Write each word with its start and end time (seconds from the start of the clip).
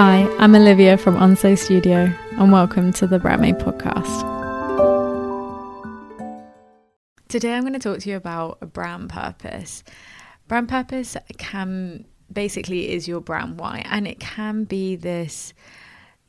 Hi, 0.00 0.32
I'm 0.38 0.54
Olivia 0.54 0.96
from 0.96 1.16
Onzo 1.16 1.58
Studio, 1.58 2.08
and 2.38 2.52
welcome 2.52 2.92
to 2.92 3.06
the 3.08 3.18
Brand 3.18 3.40
Made 3.40 3.58
podcast. 3.58 4.06
Today, 7.26 7.52
I'm 7.52 7.62
going 7.62 7.72
to 7.72 7.80
talk 7.80 7.98
to 7.98 8.10
you 8.10 8.14
about 8.14 8.58
a 8.60 8.66
brand 8.66 9.10
purpose. 9.10 9.82
Brand 10.46 10.68
purpose 10.68 11.16
can 11.38 12.04
basically 12.32 12.92
is 12.92 13.08
your 13.08 13.20
brand 13.20 13.58
why, 13.58 13.82
and 13.86 14.06
it 14.06 14.20
can 14.20 14.62
be 14.62 14.94
this 14.94 15.52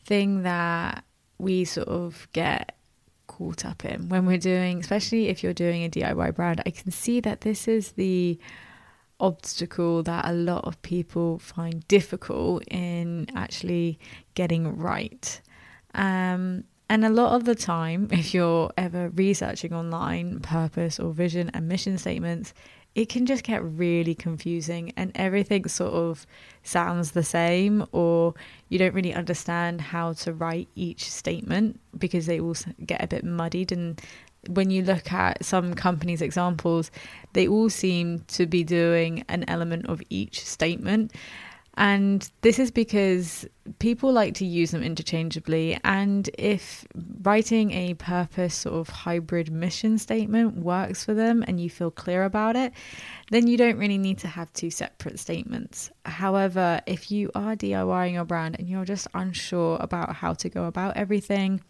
thing 0.04 0.42
that 0.42 1.04
we 1.38 1.64
sort 1.64 1.90
of 1.90 2.28
get 2.34 2.76
caught 3.28 3.66
up 3.66 3.86
in 3.86 4.10
when 4.10 4.26
we're 4.26 4.40
doing, 4.40 4.80
especially 4.80 5.28
if 5.28 5.44
you're 5.44 5.54
doing 5.54 5.84
a 5.84 5.90
DIY 5.90 6.34
brand. 6.34 6.64
I 6.66 6.72
can 6.72 6.90
see 6.90 7.20
that 7.20 7.42
this 7.42 7.68
is 7.68 7.92
the 7.92 8.40
obstacle 9.20 10.04
that 10.04 10.26
a 10.26 10.34
lot 10.34 10.66
of 10.66 10.82
people 10.82 11.40
find 11.40 11.88
difficult 11.88 12.64
in 12.68 13.28
actually 13.36 14.00
getting 14.36 14.78
right. 14.78 15.42
Um, 15.94 16.64
and 16.90 17.06
a 17.06 17.10
lot 17.10 17.36
of 17.36 17.46
the 17.46 17.56
time, 17.56 18.08
if 18.12 18.34
you're 18.34 18.72
ever 18.78 19.10
researching 19.10 19.74
online 19.74 20.40
purpose 20.40 21.00
or 21.00 21.12
vision 21.12 21.50
and 21.54 21.68
mission 21.68 21.98
statements, 21.98 22.54
it 22.96 23.08
can 23.08 23.26
just 23.26 23.44
get 23.44 23.64
really 23.64 24.16
confusing 24.16 24.92
and 24.98 25.12
everything 25.14 25.68
sort 25.68 25.94
of 25.94 26.26
sounds 26.64 27.12
the 27.12 27.24
same, 27.24 27.86
or 27.92 28.34
you 28.70 28.80
don't 28.80 28.96
really 28.96 29.14
understand 29.14 29.80
how 29.80 30.14
to 30.14 30.34
write 30.34 30.68
each 30.76 31.10
statement 31.10 31.80
because 31.98 32.26
they 32.26 32.40
all 32.40 32.56
get 32.86 33.04
a 33.04 33.08
bit 33.08 33.24
muddied 33.24 33.72
and 33.72 34.02
when 34.48 34.70
you 34.70 34.84
look 34.84 35.12
at 35.12 35.44
some 35.44 35.74
companies' 35.74 36.22
examples, 36.22 36.92
they 37.34 37.48
all 37.48 37.70
seem 37.70 38.20
to 38.30 38.46
be 38.46 38.64
doing 38.64 39.24
an 39.28 39.44
element 39.48 39.88
of 39.88 40.02
each 40.10 40.46
statement. 40.46 41.14
And 41.80 42.30
this 42.42 42.60
is 42.60 42.72
because 42.72 43.48
people 43.80 44.12
like 44.12 44.34
to 44.36 44.46
use 44.46 44.72
them 44.72 44.84
interchangeably. 44.84 45.80
And 45.86 46.30
if 46.38 46.86
writing 47.22 47.72
a 47.72 47.94
purpose 47.94 48.54
sort 48.54 48.76
of 48.76 48.90
hybrid 48.90 49.50
mission 49.50 49.98
statement 49.98 50.58
works 50.58 51.06
for 51.06 51.14
them 51.14 51.42
and 51.48 51.58
you 51.58 51.70
feel 51.70 51.90
clear 51.90 52.26
about 52.26 52.58
it, 52.58 52.74
then 53.32 53.48
you 53.48 53.56
don't 53.56 53.78
really 53.78 53.98
need 53.98 54.18
to 54.20 54.28
have 54.28 54.52
two 54.52 54.70
separate 54.70 55.20
statements. 55.20 55.90
However, 56.04 56.82
if 56.86 57.12
you 57.12 57.32
are 57.34 57.56
DIYing 57.56 58.14
your 58.14 58.26
brand 58.26 58.58
and 58.60 58.68
you're 58.68 58.84
just 58.84 59.08
unsure 59.14 59.78
about 59.80 60.14
how 60.14 60.34
to 60.34 60.50
go 60.50 60.66
about 60.66 60.98
everything, 60.98 61.62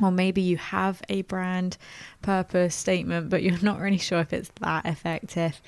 or 0.00 0.10
maybe 0.10 0.40
you 0.40 0.56
have 0.56 1.02
a 1.08 1.22
brand 1.22 1.76
purpose 2.22 2.74
statement, 2.74 3.30
but 3.30 3.42
you're 3.42 3.58
not 3.62 3.80
really 3.80 3.98
sure 3.98 4.20
if 4.20 4.32
it's 4.32 4.50
that 4.60 4.86
effective, 4.86 5.60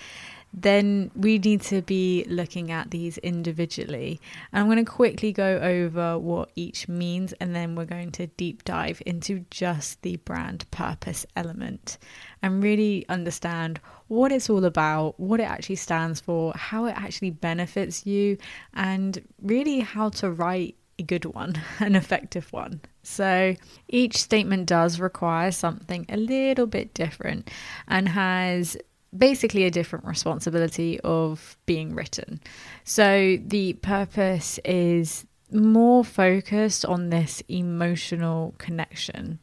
then 0.56 1.10
we 1.16 1.38
need 1.38 1.60
to 1.60 1.82
be 1.82 2.24
looking 2.28 2.70
at 2.70 2.90
these 2.90 3.18
individually. 3.18 4.20
And 4.52 4.60
I'm 4.60 4.66
going 4.66 4.84
to 4.84 4.90
quickly 4.90 5.32
go 5.32 5.58
over 5.58 6.16
what 6.18 6.50
each 6.54 6.88
means, 6.88 7.32
and 7.34 7.54
then 7.54 7.74
we're 7.74 7.84
going 7.84 8.12
to 8.12 8.28
deep 8.28 8.64
dive 8.64 9.02
into 9.04 9.44
just 9.50 10.00
the 10.02 10.16
brand 10.18 10.70
purpose 10.70 11.26
element 11.34 11.98
and 12.40 12.62
really 12.62 13.04
understand 13.08 13.80
what 14.06 14.30
it's 14.30 14.48
all 14.48 14.64
about, 14.64 15.18
what 15.18 15.40
it 15.40 15.44
actually 15.44 15.76
stands 15.76 16.20
for, 16.20 16.52
how 16.54 16.84
it 16.84 16.94
actually 16.96 17.30
benefits 17.30 18.06
you, 18.06 18.38
and 18.74 19.26
really 19.42 19.80
how 19.80 20.08
to 20.10 20.30
write 20.30 20.76
a 20.98 21.02
good 21.02 21.24
one, 21.24 21.60
an 21.78 21.94
effective 21.96 22.52
one. 22.52 22.80
So 23.02 23.54
each 23.88 24.16
statement 24.18 24.66
does 24.66 25.00
require 25.00 25.52
something 25.52 26.06
a 26.08 26.16
little 26.16 26.66
bit 26.66 26.94
different 26.94 27.50
and 27.88 28.08
has 28.08 28.76
basically 29.16 29.64
a 29.64 29.70
different 29.70 30.04
responsibility 30.04 30.98
of 31.00 31.56
being 31.66 31.94
written. 31.94 32.40
So 32.84 33.38
the 33.46 33.74
purpose 33.74 34.58
is 34.64 35.24
more 35.52 36.04
focused 36.04 36.84
on 36.84 37.10
this 37.10 37.42
emotional 37.48 38.54
connection. 38.58 39.38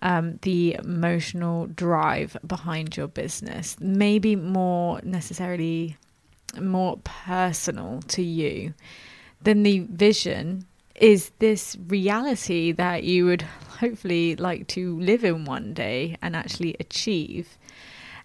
Um, 0.00 0.38
the 0.42 0.74
emotional 0.74 1.66
drive 1.66 2.36
behind 2.46 2.96
your 2.96 3.08
business, 3.08 3.76
maybe 3.80 4.36
more 4.36 5.00
necessarily 5.02 5.96
more 6.60 6.98
personal 7.04 8.00
to 8.02 8.22
you 8.22 8.74
than 9.42 9.62
the 9.62 9.80
vision 9.80 10.66
is 10.94 11.32
this 11.38 11.76
reality 11.88 12.72
that 12.72 13.04
you 13.04 13.24
would 13.26 13.42
hopefully 13.42 14.36
like 14.36 14.66
to 14.68 14.98
live 15.00 15.24
in 15.24 15.44
one 15.44 15.74
day 15.74 16.16
and 16.22 16.36
actually 16.36 16.76
achieve. 16.78 17.58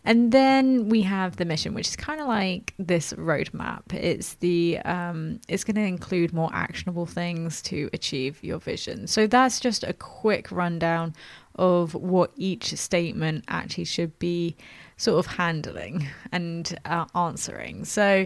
And 0.06 0.31
then 0.31 0.88
we 0.88 1.02
have 1.02 1.35
the 1.35 1.46
mission, 1.46 1.74
which 1.74 1.90
is 1.90 1.96
kind 1.96 2.22
of 2.22 2.28
like 2.28 2.74
this 2.79 3.12
roadmap. 3.13 3.94
It's 3.94 4.35
the 4.35 4.79
um, 4.79 5.41
it's 5.50 5.66
going 5.66 5.75
to 5.75 5.81
include 5.81 6.34
more 6.34 6.50
actionable 6.53 7.06
things 7.06 7.62
to 7.63 7.90
achieve 7.91 8.41
your 8.41 8.59
vision. 8.59 9.08
So 9.08 9.28
that's 9.28 9.59
just 9.59 9.84
a 9.84 9.94
quick 9.94 10.52
rundown 10.52 11.16
of 11.56 11.94
what 11.96 12.31
each 12.38 12.74
statement 12.75 13.44
actually 13.50 13.84
should 13.84 14.18
be 14.19 14.56
sort 14.96 15.19
of 15.19 15.34
handling 15.34 16.08
and 16.31 16.79
uh, 16.85 17.06
answering. 17.13 17.84
So 17.84 18.25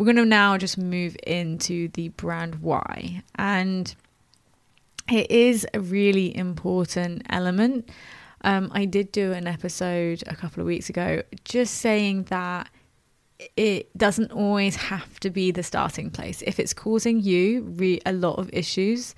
we're 0.00 0.06
going 0.06 0.16
to 0.16 0.24
now 0.24 0.56
just 0.56 0.78
move 0.78 1.14
into 1.26 1.88
the 1.88 2.08
brand 2.08 2.62
why. 2.62 3.22
And 3.34 3.94
it 5.12 5.30
is 5.30 5.66
a 5.74 5.80
really 5.80 6.34
important 6.34 7.26
element. 7.28 7.90
Um, 8.40 8.70
I 8.72 8.86
did 8.86 9.12
do 9.12 9.32
an 9.32 9.46
episode 9.46 10.24
a 10.26 10.34
couple 10.34 10.62
of 10.62 10.66
weeks 10.66 10.88
ago 10.88 11.22
just 11.44 11.74
saying 11.74 12.24
that 12.24 12.70
it 13.58 13.94
doesn't 13.98 14.32
always 14.32 14.74
have 14.76 15.20
to 15.20 15.28
be 15.28 15.50
the 15.50 15.62
starting 15.62 16.08
place. 16.08 16.42
If 16.46 16.58
it's 16.58 16.72
causing 16.72 17.20
you 17.20 17.60
re- 17.62 18.00
a 18.06 18.14
lot 18.14 18.38
of 18.38 18.48
issues, 18.54 19.14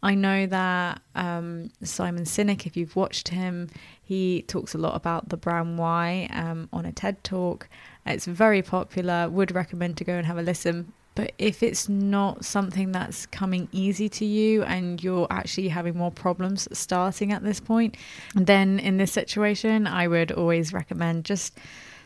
I 0.00 0.14
know 0.14 0.46
that 0.46 1.02
um, 1.16 1.70
Simon 1.82 2.22
Sinek, 2.22 2.66
if 2.66 2.76
you've 2.76 2.94
watched 2.94 3.28
him, 3.28 3.68
he 4.00 4.42
talks 4.42 4.74
a 4.74 4.78
lot 4.78 4.94
about 4.94 5.30
the 5.30 5.36
brand 5.36 5.76
why 5.76 6.28
um, 6.32 6.68
on 6.72 6.86
a 6.86 6.92
TED 6.92 7.24
talk. 7.24 7.68
It's 8.06 8.26
very 8.26 8.62
popular. 8.62 9.28
Would 9.28 9.54
recommend 9.54 9.96
to 9.98 10.04
go 10.04 10.14
and 10.14 10.26
have 10.26 10.38
a 10.38 10.42
listen. 10.42 10.92
But 11.14 11.32
if 11.38 11.62
it's 11.62 11.88
not 11.88 12.44
something 12.44 12.90
that's 12.90 13.24
coming 13.26 13.68
easy 13.70 14.08
to 14.08 14.24
you 14.24 14.64
and 14.64 15.02
you're 15.02 15.28
actually 15.30 15.68
having 15.68 15.96
more 15.96 16.10
problems 16.10 16.66
starting 16.76 17.32
at 17.32 17.44
this 17.44 17.60
point, 17.60 17.96
then 18.34 18.80
in 18.80 18.96
this 18.96 19.12
situation, 19.12 19.86
I 19.86 20.08
would 20.08 20.32
always 20.32 20.72
recommend 20.72 21.24
just 21.24 21.56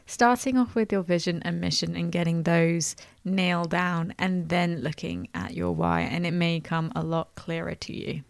starting 0.04 0.58
off 0.58 0.74
with 0.74 0.92
your 0.92 1.02
vision 1.02 1.42
and 1.42 1.60
mission 1.60 1.96
and 1.96 2.12
getting 2.12 2.42
those 2.42 2.96
nailed 3.24 3.70
down 3.70 4.14
and 4.18 4.48
then 4.50 4.82
looking 4.82 5.28
at 5.34 5.54
your 5.54 5.72
why, 5.72 6.00
and 6.00 6.26
it 6.26 6.32
may 6.32 6.60
come 6.60 6.92
a 6.94 7.02
lot 7.02 7.34
clearer 7.34 7.74
to 7.74 7.94
you. 7.94 8.22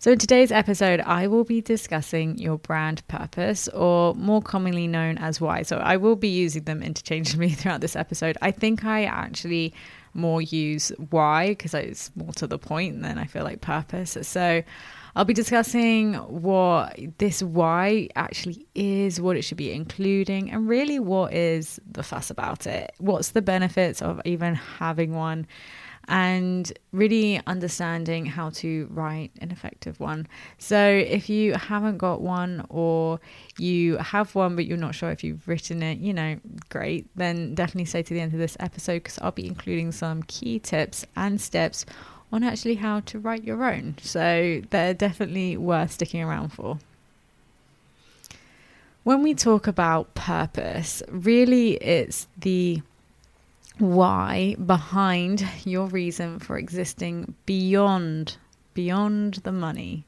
So, 0.00 0.12
in 0.12 0.18
today's 0.18 0.52
episode, 0.52 1.00
I 1.00 1.26
will 1.26 1.42
be 1.42 1.60
discussing 1.60 2.38
your 2.38 2.56
brand 2.58 3.06
purpose, 3.08 3.66
or 3.66 4.14
more 4.14 4.40
commonly 4.40 4.86
known 4.86 5.18
as 5.18 5.40
why. 5.40 5.62
So, 5.62 5.78
I 5.78 5.96
will 5.96 6.14
be 6.14 6.28
using 6.28 6.62
them 6.62 6.84
interchangeably 6.84 7.48
throughout 7.56 7.80
this 7.80 7.96
episode. 7.96 8.38
I 8.40 8.52
think 8.52 8.84
I 8.84 9.06
actually 9.06 9.74
more 10.14 10.40
use 10.40 10.92
why 11.10 11.48
because 11.48 11.74
it's 11.74 12.12
more 12.14 12.32
to 12.34 12.46
the 12.46 12.60
point 12.60 13.02
than 13.02 13.18
I 13.18 13.24
feel 13.24 13.42
like 13.42 13.60
purpose. 13.60 14.16
So, 14.22 14.62
I'll 15.16 15.24
be 15.24 15.34
discussing 15.34 16.14
what 16.14 16.96
this 17.18 17.42
why 17.42 18.08
actually 18.14 18.68
is, 18.76 19.20
what 19.20 19.36
it 19.36 19.42
should 19.42 19.58
be 19.58 19.72
including, 19.72 20.48
and 20.52 20.68
really 20.68 21.00
what 21.00 21.32
is 21.34 21.80
the 21.90 22.04
fuss 22.04 22.30
about 22.30 22.68
it. 22.68 22.92
What's 22.98 23.30
the 23.30 23.42
benefits 23.42 24.00
of 24.00 24.20
even 24.24 24.54
having 24.54 25.16
one? 25.16 25.48
And 26.08 26.72
really 26.92 27.40
understanding 27.46 28.24
how 28.24 28.48
to 28.48 28.88
write 28.90 29.30
an 29.40 29.50
effective 29.50 30.00
one. 30.00 30.26
So, 30.56 30.80
if 30.80 31.28
you 31.28 31.54
haven't 31.54 31.98
got 31.98 32.22
one 32.22 32.64
or 32.70 33.20
you 33.58 33.98
have 33.98 34.34
one 34.34 34.56
but 34.56 34.64
you're 34.64 34.78
not 34.78 34.94
sure 34.94 35.10
if 35.10 35.22
you've 35.22 35.46
written 35.46 35.82
it, 35.82 35.98
you 35.98 36.14
know, 36.14 36.38
great, 36.70 37.06
then 37.14 37.54
definitely 37.54 37.84
stay 37.84 38.02
to 38.02 38.14
the 38.14 38.20
end 38.20 38.32
of 38.32 38.38
this 38.38 38.56
episode 38.58 39.02
because 39.02 39.18
I'll 39.20 39.30
be 39.32 39.46
including 39.46 39.92
some 39.92 40.22
key 40.22 40.58
tips 40.58 41.04
and 41.14 41.40
steps 41.40 41.84
on 42.32 42.42
actually 42.42 42.76
how 42.76 43.00
to 43.00 43.18
write 43.18 43.44
your 43.44 43.62
own. 43.62 43.96
So, 44.00 44.62
they're 44.70 44.94
definitely 44.94 45.58
worth 45.58 45.92
sticking 45.92 46.22
around 46.22 46.50
for. 46.50 46.78
When 49.04 49.22
we 49.22 49.34
talk 49.34 49.66
about 49.66 50.14
purpose, 50.14 51.02
really 51.08 51.74
it's 51.74 52.28
the 52.38 52.82
why 53.78 54.56
behind 54.66 55.46
your 55.64 55.86
reason 55.86 56.38
for 56.38 56.58
existing 56.58 57.34
beyond 57.46 58.36
beyond 58.74 59.34
the 59.42 59.52
money. 59.52 60.06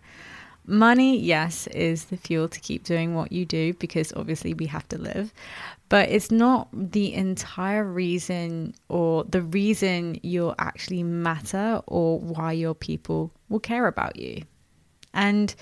Money, 0.67 1.19
yes, 1.19 1.67
is 1.69 2.05
the 2.05 2.17
fuel 2.17 2.47
to 2.49 2.61
keep 2.61 2.85
doing 2.85 3.17
what 3.17 3.33
you 3.33 3.45
do 3.45 3.75
because 3.75 4.13
obviously 4.13 4.55
we 4.55 4.67
have 4.67 4.87
to 4.89 4.99
live, 4.99 5.33
but 5.89 6.09
it's 6.09 6.31
not 6.31 6.69
the 6.73 7.13
entire 7.15 7.85
reason 7.85 8.75
or 8.89 9.25
the 9.25 9.43
reason 9.43 10.21
you'll 10.23 10.55
actually 10.59 11.03
matter 11.03 11.83
or 11.89 12.21
why 12.21 12.53
your 12.53 12.75
people 12.75 13.33
will 13.49 13.59
care 13.59 13.89
about 13.89 14.17
you. 14.17 14.43
And 15.13 15.55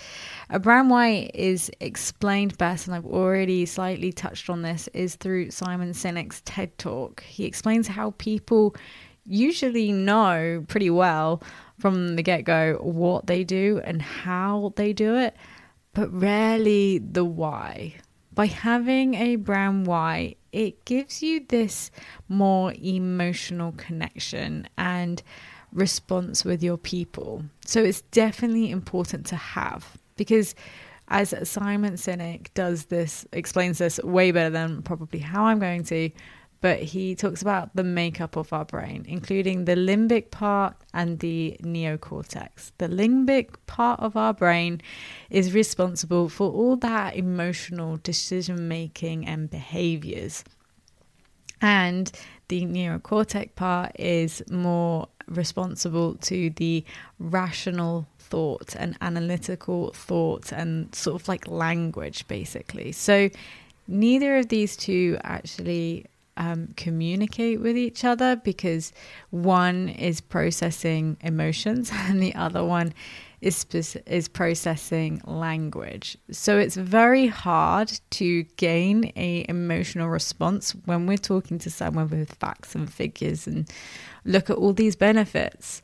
uh, 0.50 0.56
a 0.56 0.58
brand 0.58 0.90
why 0.90 1.30
is 1.34 1.70
explained 1.80 2.58
best, 2.58 2.86
and 2.86 2.94
I've 2.94 3.06
already 3.06 3.66
slightly 3.66 4.12
touched 4.12 4.50
on 4.50 4.62
this, 4.62 4.88
is 4.94 5.16
through 5.16 5.50
Simon 5.50 5.92
Sinek's 5.92 6.42
TED 6.44 6.76
Talk. 6.78 7.22
He 7.22 7.44
explains 7.44 7.88
how 7.88 8.14
people 8.18 8.74
usually 9.26 9.92
know 9.92 10.64
pretty 10.68 10.90
well 10.90 11.42
from 11.78 12.16
the 12.16 12.22
get 12.22 12.44
go 12.44 12.78
what 12.80 13.26
they 13.26 13.44
do 13.44 13.80
and 13.84 14.00
how 14.02 14.72
they 14.76 14.92
do 14.92 15.16
it, 15.16 15.36
but 15.94 16.12
rarely 16.12 16.98
the 16.98 17.24
why. 17.24 17.94
By 18.38 18.46
having 18.46 19.14
a 19.14 19.34
brand 19.34 19.88
why, 19.88 20.36
it 20.52 20.84
gives 20.84 21.24
you 21.24 21.44
this 21.48 21.90
more 22.28 22.72
emotional 22.80 23.72
connection 23.72 24.68
and 24.78 25.20
response 25.72 26.44
with 26.44 26.62
your 26.62 26.76
people. 26.76 27.42
So 27.66 27.82
it's 27.82 28.02
definitely 28.12 28.70
important 28.70 29.26
to 29.26 29.34
have 29.34 29.98
because 30.16 30.54
as 31.08 31.34
Simon 31.50 31.94
Sinek 31.94 32.54
does 32.54 32.84
this, 32.84 33.26
explains 33.32 33.78
this 33.78 33.98
way 34.04 34.30
better 34.30 34.50
than 34.50 34.82
probably 34.82 35.18
how 35.18 35.46
I'm 35.46 35.58
going 35.58 35.82
to, 35.86 36.08
but 36.60 36.80
he 36.80 37.14
talks 37.14 37.40
about 37.40 37.74
the 37.74 37.84
makeup 37.84 38.36
of 38.36 38.52
our 38.52 38.64
brain, 38.64 39.04
including 39.08 39.64
the 39.64 39.76
limbic 39.76 40.30
part 40.30 40.76
and 40.92 41.20
the 41.20 41.56
neocortex. 41.62 42.72
The 42.78 42.88
limbic 42.88 43.50
part 43.66 44.00
of 44.00 44.16
our 44.16 44.34
brain 44.34 44.80
is 45.30 45.54
responsible 45.54 46.28
for 46.28 46.50
all 46.50 46.76
that 46.76 47.16
emotional 47.16 47.98
decision 48.02 48.66
making 48.66 49.26
and 49.26 49.48
behaviors. 49.48 50.42
And 51.60 52.10
the 52.48 52.62
neocortex 52.62 53.54
part 53.54 53.92
is 53.98 54.42
more 54.50 55.08
responsible 55.26 56.14
to 56.14 56.50
the 56.50 56.84
rational 57.18 58.06
thought 58.18 58.74
and 58.76 58.96
analytical 59.00 59.92
thought 59.92 60.52
and 60.52 60.92
sort 60.94 61.20
of 61.20 61.28
like 61.28 61.46
language, 61.46 62.26
basically. 62.26 62.92
So 62.92 63.30
neither 63.86 64.38
of 64.38 64.48
these 64.48 64.76
two 64.76 65.18
actually 65.22 66.06
um, 66.38 66.68
communicate 66.76 67.60
with 67.60 67.76
each 67.76 68.04
other 68.04 68.36
because 68.36 68.92
one 69.30 69.90
is 69.90 70.20
processing 70.22 71.18
emotions 71.20 71.90
and 71.94 72.22
the 72.22 72.34
other 72.34 72.64
one 72.64 72.94
is 73.40 73.66
is 74.06 74.28
processing 74.28 75.20
language. 75.24 76.16
So 76.30 76.58
it's 76.58 76.76
very 76.76 77.26
hard 77.26 78.00
to 78.10 78.44
gain 78.56 79.12
a 79.16 79.44
emotional 79.48 80.08
response 80.08 80.72
when 80.86 81.06
we're 81.06 81.18
talking 81.18 81.58
to 81.60 81.70
someone 81.70 82.08
with 82.08 82.34
facts 82.34 82.74
and 82.74 82.92
figures 82.92 83.46
and 83.46 83.70
look 84.24 84.50
at 84.50 84.56
all 84.56 84.72
these 84.72 84.96
benefits. 84.96 85.82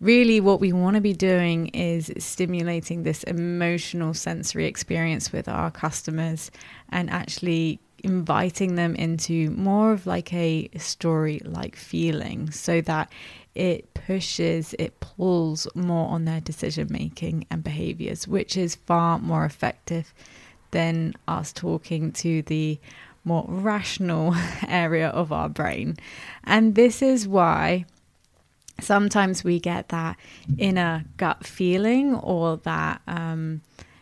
Really, 0.00 0.40
what 0.40 0.60
we 0.60 0.72
want 0.72 0.94
to 0.94 1.00
be 1.00 1.12
doing 1.12 1.68
is 1.68 2.12
stimulating 2.18 3.02
this 3.02 3.24
emotional 3.24 4.14
sensory 4.14 4.66
experience 4.66 5.32
with 5.32 5.48
our 5.48 5.72
customers 5.72 6.52
and 6.90 7.10
actually 7.10 7.80
inviting 8.04 8.74
them 8.74 8.94
into 8.94 9.50
more 9.50 9.92
of 9.92 10.06
like 10.06 10.32
a 10.32 10.70
story 10.76 11.40
like 11.44 11.76
feeling 11.76 12.50
so 12.50 12.80
that 12.82 13.12
it 13.54 13.92
pushes, 13.94 14.74
it 14.78 15.00
pulls 15.00 15.66
more 15.74 16.08
on 16.08 16.24
their 16.24 16.40
decision 16.40 16.88
making 16.90 17.46
and 17.50 17.64
behaviors, 17.64 18.28
which 18.28 18.56
is 18.56 18.76
far 18.76 19.18
more 19.18 19.44
effective 19.44 20.14
than 20.70 21.14
us 21.26 21.52
talking 21.52 22.12
to 22.12 22.42
the 22.42 22.78
more 23.24 23.44
rational 23.48 24.34
area 24.68 25.08
of 25.08 25.32
our 25.32 25.48
brain. 25.48 25.96
And 26.44 26.74
this 26.74 27.02
is 27.02 27.26
why 27.26 27.84
sometimes 28.80 29.42
we 29.42 29.58
get 29.58 29.88
that 29.88 30.16
inner 30.56 31.04
gut 31.16 31.44
feeling 31.44 32.14
or 32.14 32.58
that 32.58 33.02
um, 33.06 33.60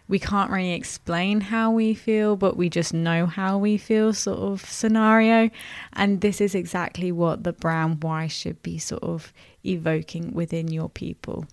we 0.08 0.19
can't 0.19 0.50
really 0.50 0.73
explain 0.73 1.41
how 1.41 1.70
we 1.70 1.94
feel, 1.94 2.37
but 2.37 2.56
we 2.56 2.69
just 2.69 2.94
know 2.94 3.26
how 3.26 3.58
we 3.58 3.76
feel 3.76 4.12
sort 4.12 4.38
of 4.38 4.64
scenario. 4.64 5.50
And 5.94 6.20
this 6.20 6.41
is 6.41 6.55
exactly 6.55 7.11
what 7.11 7.43
the 7.43 7.53
brand 7.53 8.03
why 8.05 8.29
should 8.29 8.62
be 8.62 8.79
sort 8.79 9.03
of 9.03 9.32
evoking 9.64 10.32
within 10.32 10.69
your 10.69 10.88
people. 10.88 11.47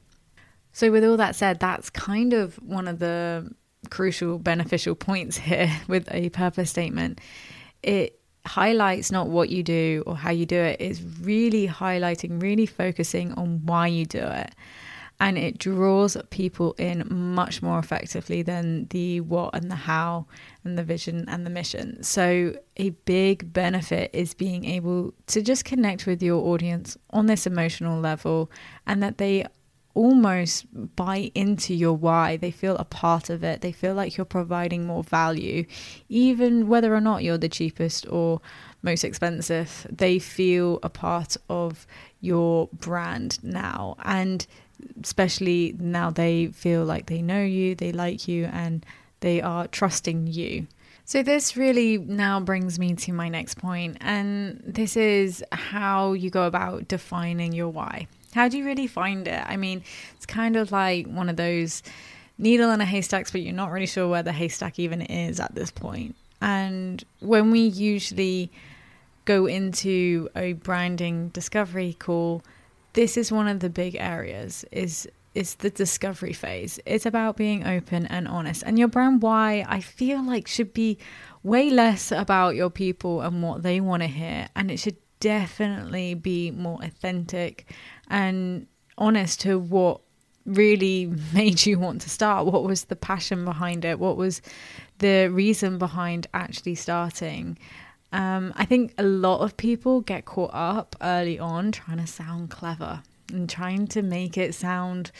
So, 0.71 0.91
with 0.91 1.03
all 1.03 1.17
that 1.17 1.35
said, 1.35 1.59
that's 1.59 1.89
kind 1.89 2.33
of 2.33 2.55
one 2.55 2.87
of 2.87 2.99
the 2.99 3.51
crucial 3.89 4.37
beneficial 4.37 4.95
points 4.95 5.37
here 5.49 5.71
with 5.87 6.07
a 6.11 6.29
purpose 6.29 6.69
statement. 6.69 7.21
It 7.81 8.19
highlights 8.45 9.11
not 9.11 9.29
what 9.29 9.49
you 9.49 9.63
do 9.63 10.03
or 10.05 10.15
how 10.15 10.31
you 10.31 10.45
do 10.45 10.57
it, 10.59 10.79
it's 10.79 11.01
really 11.21 11.67
highlighting, 11.67 12.41
really 12.41 12.65
focusing 12.65 13.31
on 13.33 13.65
why 13.65 13.87
you 13.87 14.05
do 14.05 14.19
it 14.19 14.53
and 15.23 15.37
it 15.37 15.57
draws 15.57 16.17
people 16.31 16.73
in 16.77 17.07
much 17.09 17.61
more 17.61 17.79
effectively 17.79 18.41
than 18.41 18.87
the 18.89 19.21
what 19.21 19.55
and 19.55 19.71
the 19.71 19.75
how 19.75 20.25
and 20.65 20.77
the 20.77 20.83
vision 20.83 21.23
and 21.29 21.45
the 21.45 21.49
mission. 21.49 22.03
So, 22.03 22.57
a 22.75 22.89
big 22.89 23.53
benefit 23.53 24.09
is 24.11 24.33
being 24.33 24.65
able 24.65 25.13
to 25.27 25.41
just 25.41 25.63
connect 25.63 26.05
with 26.05 26.21
your 26.21 26.45
audience 26.45 26.97
on 27.11 27.27
this 27.27 27.47
emotional 27.47 28.01
level 28.01 28.51
and 28.85 29.01
that 29.01 29.17
they 29.17 29.47
almost 29.93 30.65
buy 30.97 31.31
into 31.33 31.73
your 31.73 31.93
why. 31.93 32.35
They 32.35 32.51
feel 32.51 32.75
a 32.75 32.83
part 32.83 33.29
of 33.29 33.45
it. 33.45 33.61
They 33.61 33.71
feel 33.71 33.93
like 33.93 34.17
you're 34.17 34.25
providing 34.25 34.85
more 34.85 35.05
value, 35.05 35.65
even 36.09 36.67
whether 36.67 36.93
or 36.93 36.99
not 36.99 37.23
you're 37.23 37.37
the 37.37 37.47
cheapest 37.47 38.05
or 38.09 38.41
most 38.81 39.05
expensive. 39.05 39.87
They 39.89 40.19
feel 40.19 40.79
a 40.83 40.89
part 40.89 41.37
of 41.47 41.87
your 42.19 42.67
brand 42.73 43.41
now. 43.41 43.95
And 44.03 44.45
especially 45.01 45.75
now 45.79 46.09
they 46.09 46.47
feel 46.47 46.85
like 46.85 47.07
they 47.07 47.21
know 47.21 47.43
you, 47.43 47.75
they 47.75 47.91
like 47.91 48.27
you, 48.27 48.45
and 48.45 48.85
they 49.19 49.41
are 49.41 49.67
trusting 49.67 50.27
you. 50.27 50.67
So, 51.05 51.21
this 51.21 51.57
really 51.57 51.97
now 51.97 52.39
brings 52.39 52.79
me 52.79 52.95
to 52.95 53.11
my 53.11 53.27
next 53.29 53.57
point, 53.57 53.97
and 53.99 54.61
this 54.65 54.95
is 54.95 55.43
how 55.51 56.13
you 56.13 56.29
go 56.29 56.43
about 56.43 56.87
defining 56.87 57.51
your 57.51 57.69
why. 57.69 58.07
How 58.33 58.47
do 58.47 58.57
you 58.57 58.65
really 58.65 58.87
find 58.87 59.27
it? 59.27 59.43
I 59.45 59.57
mean, 59.57 59.83
it's 60.15 60.25
kind 60.25 60.55
of 60.55 60.71
like 60.71 61.07
one 61.07 61.29
of 61.29 61.35
those 61.35 61.83
needle 62.37 62.71
in 62.71 62.81
a 62.81 62.85
haystack, 62.85 63.31
but 63.31 63.41
you're 63.41 63.53
not 63.53 63.71
really 63.71 63.85
sure 63.85 64.07
where 64.07 64.23
the 64.23 64.31
haystack 64.31 64.79
even 64.79 65.01
is 65.01 65.39
at 65.39 65.53
this 65.55 65.71
point. 65.71 66.15
And 66.41 67.03
when 67.19 67.51
we 67.51 67.61
usually 67.61 68.51
go 69.25 69.45
into 69.45 70.29
a 70.35 70.53
branding 70.53 71.29
discovery 71.29 71.95
call, 71.97 72.43
this 72.93 73.17
is 73.17 73.31
one 73.31 73.47
of 73.47 73.59
the 73.59 73.69
big 73.69 73.95
areas 73.95 74.65
is 74.71 75.07
is 75.33 75.55
the 75.55 75.71
discovery 75.71 76.33
phase. 76.33 76.79
It's 76.85 77.07
about 77.07 77.37
being 77.37 77.65
open 77.65 78.05
and 78.05 78.27
honest. 78.27 78.61
And 78.67 78.77
your 78.77 78.87
brand 78.87 79.23
why 79.23 79.65
I 79.67 79.79
feel 79.79 80.23
like 80.23 80.47
should 80.47 80.73
be 80.73 80.99
way 81.41 81.71
less 81.71 82.11
about 82.11 82.55
your 82.55 82.69
people 82.69 83.21
and 83.21 83.41
what 83.41 83.63
they 83.63 83.81
want 83.81 84.03
to 84.03 84.07
hear 84.07 84.47
and 84.55 84.69
it 84.69 84.77
should 84.77 84.97
definitely 85.19 86.13
be 86.13 86.51
more 86.51 86.79
authentic 86.83 87.65
and 88.09 88.67
honest 88.97 89.41
to 89.41 89.57
what 89.57 90.01
really 90.45 91.11
made 91.33 91.65
you 91.65 91.79
want 91.79 92.01
to 92.01 92.09
start. 92.09 92.45
What 92.45 92.63
was 92.63 92.85
the 92.85 92.95
passion 92.95 93.43
behind 93.45 93.85
it? 93.85 93.99
What 93.99 94.17
was 94.17 94.41
the 94.99 95.29
reason 95.29 95.77
behind 95.77 96.27
actually 96.33 96.75
starting? 96.75 97.57
Um, 98.13 98.53
I 98.55 98.65
think 98.65 98.93
a 98.97 99.03
lot 99.03 99.41
of 99.41 99.57
people 99.57 100.01
get 100.01 100.25
caught 100.25 100.51
up 100.53 100.95
early 101.01 101.39
on 101.39 101.71
trying 101.71 101.97
to 101.97 102.07
sound 102.07 102.51
clever 102.51 103.01
and 103.33 103.49
trying 103.49 103.87
to 103.87 104.03
make 104.03 104.37
it 104.37 104.53
sound 104.53 105.11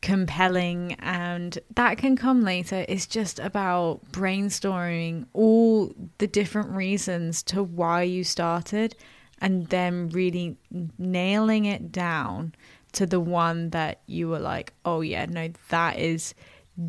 compelling, 0.00 0.94
and 1.00 1.58
that 1.74 1.98
can 1.98 2.16
come 2.16 2.42
later. 2.42 2.84
It's 2.88 3.06
just 3.06 3.38
about 3.38 4.00
brainstorming 4.10 5.26
all 5.34 5.94
the 6.18 6.26
different 6.26 6.70
reasons 6.70 7.42
to 7.44 7.62
why 7.62 8.02
you 8.02 8.24
started 8.24 8.96
and 9.38 9.66
then 9.68 10.08
really 10.08 10.56
nailing 10.98 11.66
it 11.66 11.92
down 11.92 12.54
to 12.92 13.04
the 13.04 13.20
one 13.20 13.70
that 13.70 14.00
you 14.06 14.28
were 14.28 14.38
like, 14.38 14.72
oh, 14.84 15.02
yeah, 15.02 15.26
no, 15.26 15.50
that 15.68 15.98
is 15.98 16.34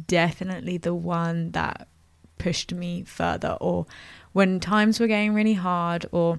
definitely 0.08 0.78
the 0.78 0.94
one 0.94 1.52
that 1.52 1.88
pushed 2.38 2.74
me 2.74 3.04
further 3.04 3.58
or 3.60 3.86
when 4.36 4.60
times 4.60 5.00
were 5.00 5.08
getting 5.08 5.34
really 5.34 5.54
hard 5.54 6.06
or 6.12 6.38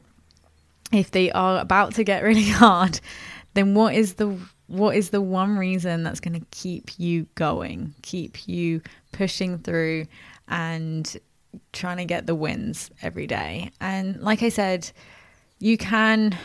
if 0.93 1.13
they 1.13 1.33
are 1.33 1.59
about 1.59 1.95
to 1.95 2.05
get 2.05 2.23
really 2.31 2.45
hard, 2.45 3.01
then 3.55 3.73
what 3.73 3.95
is 3.95 4.15
the 4.15 4.39
what 4.67 4.95
is 4.95 5.11
the 5.11 5.23
one 5.23 5.57
reason 5.57 6.03
that's 6.03 6.21
going 6.21 6.39
to 6.39 6.47
keep 6.51 6.99
you 6.99 7.27
going, 7.37 7.95
keep 8.03 8.47
you 8.47 8.83
pushing 9.13 9.59
through 9.59 10.07
and 10.47 11.17
trying 11.73 11.97
to 11.97 12.05
get 12.05 12.27
the 12.27 12.35
wins 12.35 12.91
every 13.01 13.27
day? 13.27 13.71
And 13.81 14.21
like 14.21 14.43
I 14.43 14.51
said, 14.51 14.91
you 15.59 15.79
can 15.79 16.37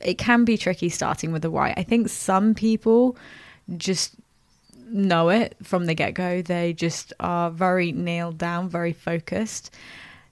it 0.00 0.18
can 0.18 0.44
be 0.44 0.58
tricky 0.58 0.88
starting 0.88 1.30
with 1.30 1.42
the 1.42 1.50
why. 1.50 1.74
I 1.76 1.84
think 1.84 2.08
some 2.08 2.56
people 2.56 3.16
just 3.76 4.16
know 4.90 5.28
it 5.28 5.54
from 5.62 5.86
the 5.86 5.94
get-go. 5.94 6.42
They 6.42 6.72
just 6.72 7.12
are 7.20 7.52
very 7.52 7.92
nailed 7.92 8.36
down, 8.36 8.68
very 8.68 8.92
focused. 8.92 9.72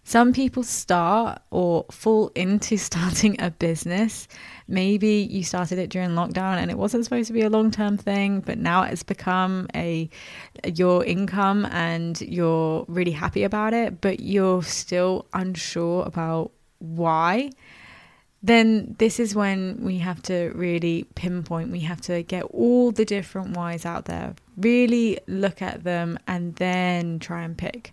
Some 0.07 0.33
people 0.33 0.63
start 0.63 1.43
or 1.51 1.85
fall 1.91 2.31
into 2.37 2.77
starting 2.91 3.41
a 3.41 3.51
business. 3.51 4.29
Maybe 4.69 5.27
you 5.29 5.43
started 5.43 5.81
it 5.81 5.91
during 5.91 6.11
lockdown 6.11 6.59
and 6.59 6.71
it 6.71 6.79
wasn't 6.79 7.03
supposed 7.03 7.27
to 7.27 7.33
be 7.33 7.43
a 7.43 7.51
long-term 7.51 7.97
thing, 7.97 8.39
but 8.39 8.57
now 8.57 8.85
it's 8.85 9.03
become 9.03 9.67
a 9.75 10.09
your 10.65 11.05
income 11.05 11.65
and 11.73 12.21
you're 12.21 12.85
really 12.87 13.11
happy 13.11 13.43
about 13.43 13.75
it, 13.75 14.01
but 14.01 14.21
you're 14.21 14.63
still 14.63 15.27
unsure 15.35 16.05
about 16.07 16.53
why 16.79 17.51
then 18.43 18.95
this 18.99 19.19
is 19.19 19.35
when 19.35 19.77
we 19.83 19.99
have 19.99 20.23
to 20.23 20.53
really 20.55 21.05
pinpoint, 21.17 21.73
we 21.73 21.81
have 21.81 22.01
to 22.01 22.23
get 22.23 22.45
all 22.45 22.93
the 22.93 23.05
different 23.05 23.57
whys 23.57 23.85
out 23.85 24.05
there, 24.05 24.37
really 24.57 25.19
look 25.27 25.61
at 25.61 25.83
them, 25.83 26.17
and 26.29 26.55
then 26.57 27.19
try 27.19 27.43
and 27.43 27.59
pick 27.59 27.93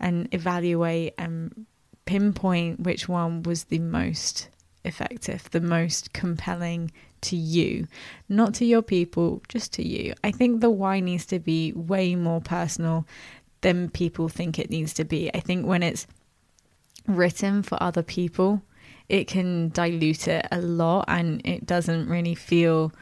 and 0.00 0.28
evaluate 0.32 1.14
and 1.18 1.66
pinpoint 2.04 2.80
which 2.80 3.08
one 3.08 3.42
was 3.42 3.64
the 3.64 3.78
most 3.78 4.48
effective, 4.84 5.48
the 5.50 5.60
most 5.60 6.12
compelling 6.12 6.90
to 7.22 7.36
you, 7.36 7.86
not 8.28 8.54
to 8.54 8.64
your 8.64 8.82
people, 8.82 9.42
just 9.48 9.72
to 9.74 9.86
you. 9.86 10.14
I 10.22 10.30
think 10.30 10.60
the 10.60 10.70
why 10.70 11.00
needs 11.00 11.26
to 11.26 11.38
be 11.38 11.72
way 11.72 12.14
more 12.14 12.40
personal 12.40 13.06
than 13.62 13.88
people 13.88 14.28
think 14.28 14.58
it 14.58 14.70
needs 14.70 14.92
to 14.94 15.04
be. 15.04 15.30
I 15.34 15.40
think 15.40 15.66
when 15.66 15.82
it's 15.82 16.06
written 17.06 17.62
for 17.62 17.82
other 17.82 18.02
people, 18.02 18.62
it 19.08 19.26
can 19.26 19.70
dilute 19.70 20.28
it 20.28 20.46
a 20.52 20.60
lot 20.60 21.06
and 21.08 21.40
it 21.44 21.66
doesn't 21.66 22.08
really 22.08 22.34
feel 22.34 22.92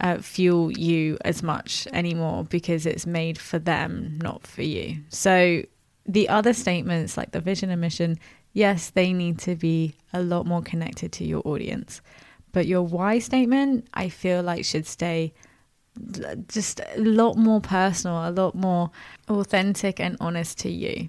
uh, 0.00 0.18
fuel 0.18 0.70
you 0.72 1.16
as 1.24 1.42
much 1.42 1.88
anymore 1.92 2.44
because 2.44 2.86
it's 2.86 3.06
made 3.06 3.38
for 3.38 3.58
them, 3.58 4.18
not 4.22 4.46
for 4.46 4.62
you. 4.62 4.98
So 5.08 5.62
the 6.06 6.28
other 6.28 6.52
statements 6.52 7.16
like 7.16 7.32
the 7.32 7.40
vision 7.40 7.70
and 7.70 7.80
mission, 7.80 8.18
yes, 8.52 8.90
they 8.90 9.12
need 9.12 9.38
to 9.40 9.56
be 9.56 9.94
a 10.12 10.22
lot 10.22 10.46
more 10.46 10.62
connected 10.62 11.12
to 11.12 11.24
your 11.24 11.42
audience. 11.44 12.00
But 12.52 12.66
your 12.66 12.82
why 12.82 13.18
statement, 13.18 13.86
I 13.92 14.08
feel 14.08 14.42
like 14.42 14.64
should 14.64 14.86
stay 14.86 15.34
just 16.48 16.80
a 16.80 17.00
lot 17.00 17.36
more 17.36 17.60
personal, 17.60 18.28
a 18.28 18.30
lot 18.30 18.54
more 18.54 18.90
authentic 19.28 20.00
and 20.00 20.16
honest 20.20 20.58
to 20.60 20.70
you. 20.70 21.08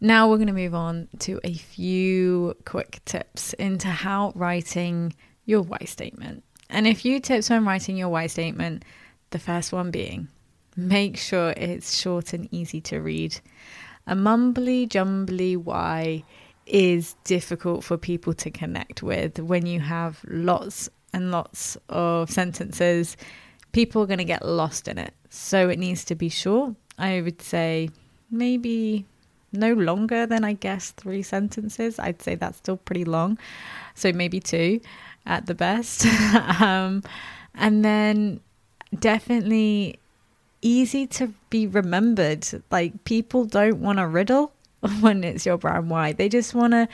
Now 0.00 0.28
we're 0.28 0.36
going 0.36 0.48
to 0.48 0.52
move 0.52 0.74
on 0.74 1.08
to 1.20 1.40
a 1.42 1.54
few 1.54 2.54
quick 2.64 3.00
tips 3.06 3.54
into 3.54 3.88
how 3.88 4.32
writing 4.34 5.14
your 5.46 5.62
why 5.62 5.78
statement. 5.86 6.44
And 6.68 6.86
a 6.86 6.94
few 6.94 7.18
tips 7.20 7.50
on 7.50 7.64
writing 7.64 7.96
your 7.96 8.08
why 8.08 8.26
statement. 8.26 8.84
The 9.30 9.38
first 9.38 9.72
one 9.72 9.90
being 9.90 10.28
make 10.76 11.16
sure 11.16 11.54
it's 11.56 11.98
short 11.98 12.32
and 12.32 12.48
easy 12.52 12.80
to 12.82 13.00
read. 13.00 13.38
A 14.06 14.14
mumbly 14.14 14.88
jumbly 14.88 15.56
why 15.56 16.22
is 16.66 17.14
difficult 17.24 17.84
for 17.84 17.96
people 17.96 18.34
to 18.34 18.50
connect 18.50 19.02
with 19.02 19.38
when 19.38 19.66
you 19.66 19.80
have 19.80 20.20
lots 20.28 20.88
and 21.12 21.30
lots 21.30 21.76
of 21.88 22.30
sentences. 22.30 23.16
People 23.72 24.02
are 24.02 24.06
going 24.06 24.18
to 24.18 24.24
get 24.24 24.44
lost 24.44 24.88
in 24.88 24.98
it. 24.98 25.14
So 25.30 25.68
it 25.68 25.78
needs 25.78 26.04
to 26.04 26.14
be 26.14 26.28
short. 26.28 26.74
I 26.98 27.20
would 27.20 27.42
say 27.42 27.90
maybe 28.30 29.06
no 29.52 29.72
longer 29.72 30.26
than 30.26 30.44
I 30.44 30.54
guess 30.54 30.90
three 30.92 31.22
sentences. 31.22 31.98
I'd 31.98 32.22
say 32.22 32.34
that's 32.34 32.58
still 32.58 32.76
pretty 32.76 33.04
long. 33.04 33.38
So 33.94 34.12
maybe 34.12 34.40
two 34.40 34.80
at 35.24 35.46
the 35.46 35.54
best. 35.54 36.06
um, 36.60 37.02
and 37.54 37.84
then 37.84 38.40
definitely 38.98 39.98
easy 40.66 41.06
to 41.06 41.32
be 41.48 41.66
remembered. 41.66 42.46
Like 42.70 43.04
people 43.04 43.44
don't 43.44 43.80
want 43.80 44.00
a 44.00 44.06
riddle 44.06 44.52
when 45.00 45.22
it's 45.22 45.46
your 45.46 45.56
brand 45.56 45.88
why. 45.88 46.12
They 46.12 46.28
just 46.28 46.54
want 46.54 46.72
to 46.72 46.88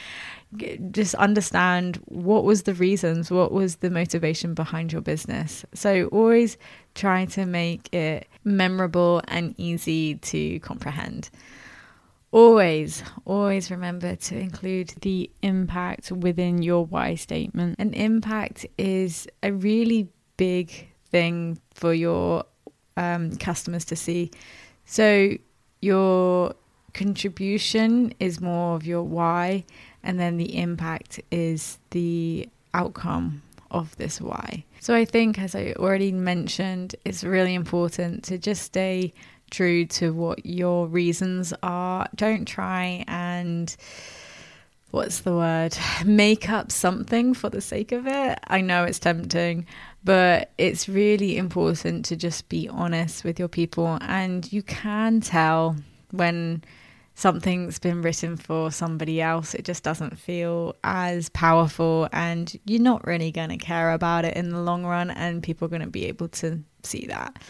just 0.91 1.15
understand 1.15 1.97
what 2.05 2.45
was 2.45 2.65
the 2.65 2.75
reasons, 2.75 3.31
what 3.31 3.53
was 3.53 3.77
the 3.77 3.91
motivation 3.91 4.53
behind 4.53 4.93
your 4.93 5.01
business. 5.01 5.65
So 5.75 6.09
always 6.09 6.59
try 6.95 7.25
to 7.27 7.47
make 7.47 7.93
it 7.95 8.29
memorable 8.45 9.23
and 9.29 9.55
easy 9.57 10.17
to 10.17 10.61
comprehend. 10.61 11.31
Always, 12.31 13.03
always 13.27 13.71
remember 13.71 14.17
to 14.17 14.39
include 14.39 14.89
the 15.03 15.31
impact 15.43 16.13
within 16.13 16.63
your 16.63 16.85
why 16.87 17.15
statement. 17.15 17.77
An 17.79 17.93
impact 17.95 18.67
is 18.79 19.27
a 19.43 19.53
really 19.53 20.09
big 20.39 20.89
thing 21.11 21.59
for 21.75 21.93
your 21.93 22.45
um, 22.97 23.37
customers 23.37 23.85
to 23.87 23.97
see. 23.97 24.31
So, 24.85 25.37
your 25.81 26.55
contribution 26.95 28.15
is 28.21 28.41
more 28.41 28.77
of 28.77 28.87
your 28.87 29.03
why, 29.03 29.65
and 30.03 30.19
then 30.19 30.37
the 30.37 30.59
impact 30.59 31.21
is 31.31 31.79
the 31.91 32.49
outcome 32.75 33.43
of 33.71 33.97
this 33.97 34.21
why. 34.21 34.65
So, 34.81 34.95
I 34.95 35.05
think, 35.05 35.39
as 35.39 35.55
I 35.55 35.75
already 35.77 36.13
mentioned, 36.13 36.97
it's 37.05 37.25
really 37.25 37.55
important 37.55 38.25
to 38.25 38.39
just 38.39 38.63
stay 38.63 39.13
true 39.53 39.85
to 39.85 40.13
what 40.13 40.45
your 40.45 40.87
reasons 40.89 41.53
are. 41.63 42.09
Don't 42.17 42.47
try 42.47 43.05
and 43.07 43.75
what's 44.91 45.21
the 45.21 45.35
word? 45.35 45.77
Make 46.05 46.49
up 46.49 46.73
something 46.73 47.35
for 47.35 47.51
the 47.51 47.61
sake 47.61 47.93
of 47.93 48.07
it. 48.07 48.39
I 48.47 48.61
know 48.61 48.85
it's 48.85 48.99
tempting, 48.99 49.67
but 50.05 50.51
it's 50.59 50.89
really 50.89 51.37
important 51.37 52.05
to 52.07 52.17
just 52.17 52.49
be 52.49 52.69
honest 52.69 53.25
with 53.25 53.39
your 53.39 53.49
people 53.49 53.99
and 54.03 54.53
you 54.53 54.63
can 54.63 55.21
tell 55.21 55.77
when 56.11 56.63
something's 57.15 57.79
been 57.79 58.03
written 58.03 58.37
for 58.37 58.71
somebody 58.71 59.21
else 59.21 59.55
it 59.55 59.65
just 59.65 59.83
doesn't 59.83 60.19
feel 60.19 60.75
as 60.83 61.29
powerful 61.31 62.09
and 62.13 62.59
you're 62.65 62.81
not 62.81 63.07
really 63.07 63.31
going 63.31 63.51
to 63.51 63.59
care 63.59 63.93
about 63.93 64.25
it 64.25 64.37
in 64.37 64.51
the 64.51 64.61
long 64.61 64.85
run 64.85 65.11
and 65.11 65.43
people 65.43 65.67
are 65.67 65.69
going 65.69 65.83
to 65.83 65.89
be 65.89 66.07
able 66.07 66.29
to 66.29 66.63
see 66.83 67.07
that 67.07 67.41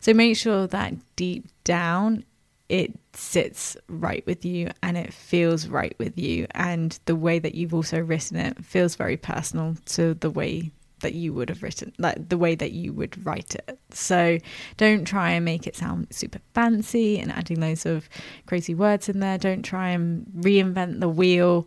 so 0.00 0.12
make 0.14 0.36
sure 0.36 0.66
that 0.66 0.94
deep 1.16 1.46
down 1.64 2.24
it 2.68 2.92
sits 3.14 3.76
right 3.88 4.24
with 4.26 4.44
you 4.44 4.70
and 4.82 4.96
it 4.96 5.12
feels 5.12 5.68
right 5.68 5.94
with 5.98 6.18
you. 6.18 6.46
And 6.50 6.98
the 7.06 7.16
way 7.16 7.38
that 7.38 7.54
you've 7.54 7.74
also 7.74 7.98
written 7.98 8.36
it 8.36 8.62
feels 8.64 8.94
very 8.94 9.16
personal 9.16 9.76
to 9.86 10.14
the 10.14 10.30
way 10.30 10.70
that 11.00 11.14
you 11.14 11.32
would 11.32 11.48
have 11.48 11.62
written, 11.62 11.92
like 11.98 12.28
the 12.28 12.38
way 12.38 12.54
that 12.54 12.72
you 12.72 12.92
would 12.92 13.24
write 13.24 13.54
it. 13.54 13.78
So 13.90 14.38
don't 14.76 15.04
try 15.04 15.30
and 15.30 15.44
make 15.44 15.66
it 15.66 15.76
sound 15.76 16.08
super 16.10 16.40
fancy 16.54 17.18
and 17.18 17.32
adding 17.32 17.60
loads 17.60 17.86
of 17.86 18.08
crazy 18.46 18.74
words 18.74 19.08
in 19.08 19.20
there. 19.20 19.38
Don't 19.38 19.62
try 19.62 19.90
and 19.90 20.26
reinvent 20.38 21.00
the 21.00 21.08
wheel. 21.08 21.66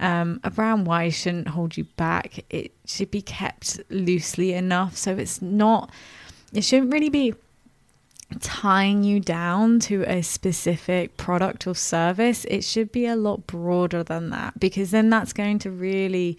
Um, 0.00 0.40
a 0.44 0.50
brand 0.50 0.86
why 0.86 1.08
shouldn't 1.08 1.48
hold 1.48 1.76
you 1.76 1.84
back. 1.96 2.44
It 2.50 2.72
should 2.84 3.10
be 3.10 3.22
kept 3.22 3.80
loosely 3.90 4.52
enough 4.52 4.96
so 4.96 5.16
it's 5.16 5.42
not, 5.42 5.90
it 6.52 6.62
shouldn't 6.62 6.92
really 6.92 7.10
be 7.10 7.34
tying 8.40 9.02
you 9.04 9.20
down 9.20 9.80
to 9.80 10.02
a 10.02 10.22
specific 10.22 11.16
product 11.16 11.66
or 11.66 11.74
service, 11.74 12.44
it 12.46 12.62
should 12.62 12.92
be 12.92 13.06
a 13.06 13.16
lot 13.16 13.46
broader 13.46 14.02
than 14.02 14.30
that 14.30 14.58
because 14.60 14.90
then 14.90 15.08
that's 15.10 15.32
going 15.32 15.58
to 15.58 15.70
really 15.70 16.38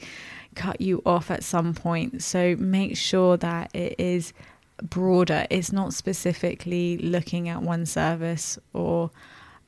cut 0.56 0.82
you 0.82 1.01
off 1.06 1.32
at 1.32 1.44
some 1.44 1.74
point. 1.74 2.24
So 2.24 2.56
make 2.58 2.98
sure 2.98 3.38
that 3.38 3.74
it 3.75 3.96
is 3.98 4.34
broader. 4.82 5.46
It's 5.50 5.72
not 5.72 5.94
specifically 5.94 6.98
looking 6.98 7.50
at 7.50 7.62
one 7.62 7.86
service 7.86 8.58
or 8.74 9.12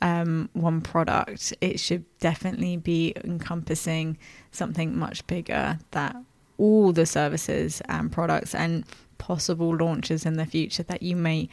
um, 0.02 0.50
one 0.54 0.82
product. 0.82 1.54
It 1.62 1.80
should 1.80 2.06
definitely 2.20 2.78
be 2.78 3.14
encompassing 3.24 4.18
something 4.52 4.98
much 4.98 5.26
bigger 5.28 5.80
that 5.92 6.16
all 6.58 6.92
the 6.92 7.06
services 7.06 7.82
and 7.88 8.12
products 8.12 8.54
and 8.54 8.86
possible 9.18 9.76
launches 9.76 10.26
in 10.26 10.34
the 10.34 10.46
future 10.46 10.84
that 10.84 11.02
you 11.02 11.16
may 11.16 11.48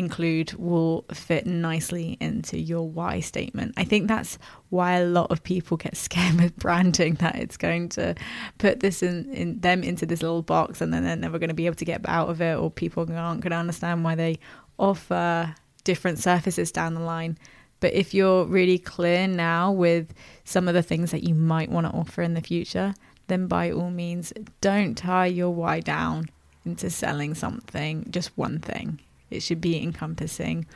include 0.00 0.52
will 0.54 1.04
fit 1.12 1.46
nicely 1.46 2.16
into 2.20 2.58
your 2.58 2.88
why 2.88 3.20
statement. 3.20 3.74
I 3.76 3.84
think 3.84 4.08
that's 4.08 4.38
why 4.70 4.94
a 4.94 5.04
lot 5.04 5.30
of 5.30 5.42
people 5.44 5.76
get 5.76 5.96
scared 6.06 6.40
with 6.40 6.56
branding 6.56 7.14
that 7.14 7.36
it's 7.36 7.56
going 7.56 7.90
to 7.90 8.16
put 8.58 8.80
this 8.80 9.02
in, 9.02 9.32
in 9.32 9.60
them 9.60 9.84
into 9.84 10.06
this 10.06 10.22
little 10.22 10.42
box 10.42 10.80
and 10.80 10.92
then 10.92 11.04
they're 11.04 11.14
never 11.14 11.38
going 11.38 11.48
to 11.48 11.54
be 11.54 11.66
able 11.66 11.76
to 11.76 11.84
get 11.84 12.00
out 12.08 12.28
of 12.28 12.40
it 12.40 12.58
or 12.58 12.70
people 12.70 13.02
aren't 13.02 13.42
going 13.42 13.52
to 13.52 13.56
understand 13.56 14.02
why 14.02 14.14
they 14.16 14.38
offer 14.78 15.54
different 15.84 16.18
surfaces 16.18 16.72
down 16.72 16.94
the 16.94 17.00
line. 17.00 17.38
But 17.78 17.94
if 17.94 18.12
you're 18.12 18.44
really 18.44 18.78
clear 18.78 19.26
now 19.26 19.70
with 19.70 20.12
some 20.44 20.66
of 20.68 20.74
the 20.74 20.82
things 20.82 21.12
that 21.12 21.22
you 21.22 21.34
might 21.34 21.70
want 21.70 21.86
to 21.86 21.92
offer 21.92 22.22
in 22.22 22.34
the 22.34 22.40
future, 22.40 22.94
then 23.28 23.46
by 23.46 23.70
all 23.70 23.90
means, 23.90 24.32
don't 24.60 24.96
tie 24.96 25.26
your 25.26 25.50
why 25.50 25.80
down 25.80 26.28
into 26.64 26.90
selling 26.90 27.34
something, 27.34 28.06
just 28.10 28.36
one 28.36 28.58
thing. 28.58 29.00
It 29.30 29.42
should 29.42 29.60
be 29.60 29.82
encompassing 29.82 30.66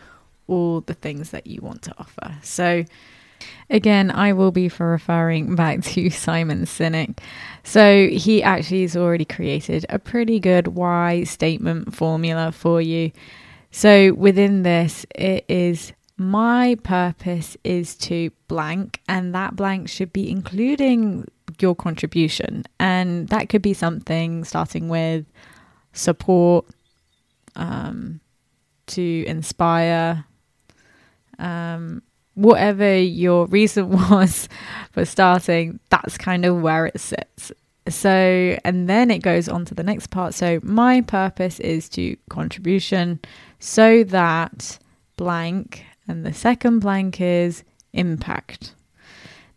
all 0.47 0.83
the 0.83 0.95
things 0.95 1.31
that 1.31 1.47
you 1.47 1.61
want 1.61 1.83
to 1.83 1.95
offer. 1.99 2.37
So, 2.43 2.85
again, 3.71 4.11
I 4.11 4.33
will 4.33 4.53
be 4.53 4.69
for 4.69 4.91
referring 4.91 5.55
back 5.57 5.83
to 5.83 6.11
Simon 6.11 6.65
Sinek. 6.65 7.19
So, 7.63 8.09
he 8.09 8.43
actually 8.43 8.83
has 8.83 8.97
already 8.97 9.25
created 9.25 9.87
a 9.89 9.99
pretty 9.99 10.39
good 10.41 10.69
why 10.69 11.25
statement 11.25 11.95
formula 11.95 12.53
for 12.53 12.81
you. 12.81 13.13
So, 13.71 14.13
within 14.13 14.63
this, 14.63 15.05
it 15.15 15.45
is 15.49 15.93
my 16.17 16.77
purpose 16.83 17.57
is 17.65 17.97
to 17.97 18.31
blank, 18.47 19.01
and 19.09 19.35
that 19.35 19.57
blank 19.57 19.89
should 19.89 20.13
be 20.13 20.31
including 20.31 21.27
your 21.61 21.75
contribution. 21.75 22.65
And 22.79 23.29
that 23.29 23.49
could 23.49 23.63
be 23.63 23.75
something 23.75 24.45
starting 24.45 24.89
with 24.89 25.27
support, 25.93 26.67
um, 27.57 28.21
to 28.89 29.25
inspire, 29.27 30.25
um, 31.39 32.03
whatever 32.35 32.99
your 32.99 33.47
reason 33.47 33.91
was 34.11 34.49
for 34.93 35.05
starting, 35.05 35.81
that's 35.91 36.19
kind 36.19 36.45
of 36.45 36.61
where 36.61 36.87
it 36.87 37.01
sits. 37.01 37.53
So, 37.89 38.57
and 38.65 38.89
then 38.89 39.11
it 39.11 39.19
goes 39.19 39.49
on 39.49 39.67
to 39.67 39.75
the 39.75 39.83
next 39.83 40.07
part. 40.09 40.33
So, 40.33 40.59
my 40.63 41.03
purpose 41.03 41.61
is 41.61 41.89
to 41.91 42.17
contribution 42.31 43.21
so 43.59 44.05
that 44.05 44.79
blank, 45.17 45.85
and 46.09 46.25
the 46.25 46.33
second 46.33 46.81
blank 46.81 47.21
is 47.21 47.63
impact. 47.93 48.75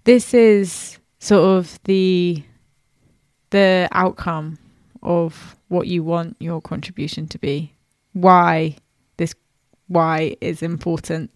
This 0.03 0.33
is 0.33 0.99
sort 1.19 1.43
of 1.43 1.79
the 1.83 2.43
the 3.49 3.87
outcome 3.91 4.59
of 5.01 5.55
what 5.69 5.87
you 5.87 6.03
want 6.03 6.35
your 6.39 6.61
contribution 6.61 7.27
to 7.27 7.37
be. 7.37 7.73
Why 8.13 8.75
this 9.17 9.33
why 9.87 10.35
is 10.41 10.61
important 10.61 11.31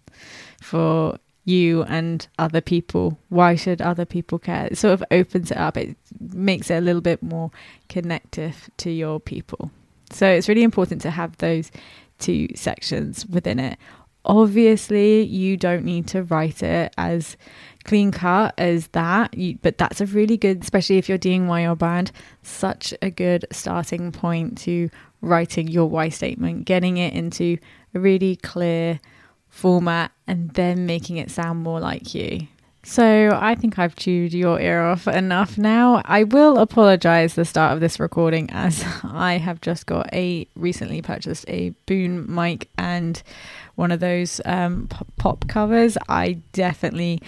for 0.60 1.18
you 1.44 1.82
and 1.84 2.26
other 2.38 2.60
people. 2.60 3.18
Why 3.28 3.56
should 3.56 3.82
other 3.82 4.04
people 4.04 4.38
care? 4.38 4.66
It 4.66 4.78
sort 4.78 4.94
of 4.94 5.04
opens 5.10 5.50
it 5.50 5.56
up. 5.56 5.76
It 5.76 5.96
makes 6.20 6.70
it 6.70 6.76
a 6.76 6.80
little 6.80 7.00
bit 7.00 7.22
more 7.22 7.50
connective 7.88 8.70
to 8.78 8.90
your 8.90 9.18
people. 9.18 9.70
So 10.10 10.28
it's 10.28 10.48
really 10.48 10.62
important 10.62 11.00
to 11.02 11.10
have 11.10 11.36
those 11.38 11.70
two 12.18 12.48
sections 12.54 13.26
within 13.26 13.58
it. 13.58 13.78
Obviously, 14.24 15.22
you 15.22 15.56
don't 15.56 15.84
need 15.84 16.06
to 16.08 16.22
write 16.22 16.62
it 16.62 16.94
as 16.96 17.36
clean 17.82 18.12
cut 18.12 18.54
as 18.56 18.86
that, 18.88 19.36
you, 19.36 19.58
but 19.62 19.78
that's 19.78 20.00
a 20.00 20.06
really 20.06 20.36
good, 20.36 20.62
especially 20.62 20.98
if 20.98 21.08
you're 21.08 21.18
doing 21.18 21.48
why 21.48 21.62
your 21.62 21.74
brand, 21.74 22.12
such 22.42 22.94
a 23.02 23.10
good 23.10 23.44
starting 23.50 24.12
point 24.12 24.58
to 24.58 24.90
writing 25.22 25.68
your 25.68 25.88
why 25.88 26.10
statement, 26.10 26.66
getting 26.66 26.98
it 26.98 27.14
into 27.14 27.56
a 27.94 28.00
really 28.00 28.36
clear 28.36 29.00
format 29.48 30.12
and 30.26 30.50
then 30.50 30.84
making 30.86 31.16
it 31.16 31.30
sound 31.30 31.62
more 31.62 31.80
like 31.80 32.14
you. 32.14 32.46
So 32.84 33.30
I 33.40 33.54
think 33.54 33.78
I've 33.78 33.94
chewed 33.94 34.34
your 34.34 34.60
ear 34.60 34.82
off 34.82 35.06
enough 35.06 35.56
now. 35.56 36.02
I 36.04 36.24
will 36.24 36.58
apologize 36.58 37.34
the 37.34 37.44
start 37.44 37.72
of 37.72 37.80
this 37.80 38.00
recording 38.00 38.50
as 38.50 38.84
I 39.04 39.34
have 39.34 39.60
just 39.60 39.86
got 39.86 40.12
a 40.12 40.48
recently 40.56 41.00
purchased 41.00 41.44
a 41.48 41.70
boom 41.86 42.34
mic 42.34 42.68
and 42.76 43.22
one 43.76 43.92
of 43.92 44.00
those 44.00 44.40
um, 44.44 44.88
pop 45.16 45.46
covers. 45.46 45.96
I 46.08 46.38
definitely 46.52 47.22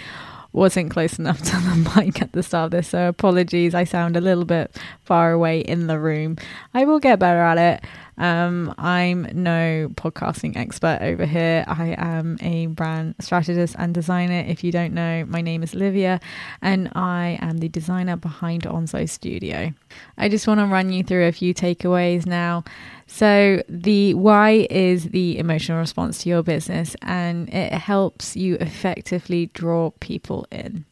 wasn't 0.54 0.90
close 0.90 1.18
enough 1.18 1.42
to 1.42 1.56
the 1.56 1.92
mic 1.96 2.22
at 2.22 2.32
the 2.32 2.42
start 2.42 2.66
of 2.66 2.70
this, 2.70 2.88
so 2.88 3.08
apologies. 3.08 3.74
I 3.74 3.84
sound 3.84 4.16
a 4.16 4.20
little 4.20 4.44
bit 4.44 4.76
far 5.04 5.32
away 5.32 5.60
in 5.60 5.88
the 5.88 5.98
room. 5.98 6.36
I 6.72 6.84
will 6.84 7.00
get 7.00 7.18
better 7.18 7.40
at 7.40 7.58
it. 7.58 7.84
Um, 8.18 8.74
I'm 8.78 9.28
no 9.32 9.90
podcasting 9.94 10.56
expert 10.56 10.98
over 11.00 11.26
here. 11.26 11.64
I 11.66 11.94
am 11.98 12.38
a 12.40 12.66
brand 12.66 13.16
strategist 13.20 13.74
and 13.78 13.94
designer. 13.94 14.44
If 14.46 14.62
you 14.62 14.72
don't 14.72 14.94
know, 14.94 15.24
my 15.26 15.40
name 15.40 15.62
is 15.62 15.74
Olivia 15.74 16.20
and 16.62 16.90
I 16.94 17.38
am 17.40 17.58
the 17.58 17.68
designer 17.68 18.16
behind 18.16 18.62
Onzo 18.62 19.08
Studio. 19.08 19.72
I 20.16 20.28
just 20.28 20.46
want 20.46 20.60
to 20.60 20.66
run 20.66 20.92
you 20.92 21.02
through 21.02 21.26
a 21.26 21.32
few 21.32 21.54
takeaways 21.54 22.26
now. 22.26 22.64
So, 23.06 23.62
the 23.68 24.14
why 24.14 24.66
is 24.70 25.10
the 25.10 25.38
emotional 25.38 25.78
response 25.78 26.22
to 26.22 26.28
your 26.30 26.42
business 26.42 26.96
and 27.02 27.48
it 27.52 27.72
helps 27.72 28.34
you 28.34 28.54
effectively 28.56 29.50
draw 29.52 29.90
people 30.00 30.46
in. 30.50 30.86